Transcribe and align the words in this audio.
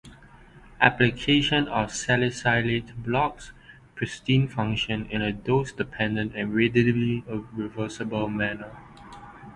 Application 0.79 1.67
of 1.67 1.91
salicylate 1.93 2.95
blocks 3.03 3.51
prestin 3.95 4.49
function 4.49 5.05
in 5.11 5.21
a 5.21 5.31
dose-dependent 5.31 6.35
and 6.35 6.55
readily 6.55 7.23
reversible 7.53 8.27
manner. 8.27 8.71